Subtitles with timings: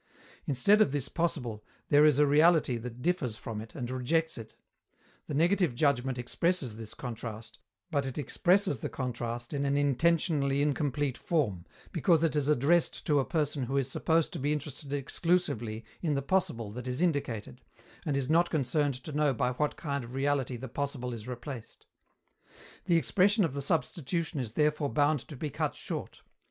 [0.47, 4.55] Instead of this possible, there is a reality that differs from it and rejects it:
[5.27, 7.59] the negative judgment expresses this contrast,
[7.91, 13.19] but it expresses the contrast in an intentionally incomplete form, because it is addressed to
[13.19, 17.61] a person who is supposed to be interested exclusively in the possible that is indicated,
[18.03, 21.85] and is not concerned to know by what kind of reality the possible is replaced.
[22.85, 26.23] The expression of the substitution is therefore bound to be cut short.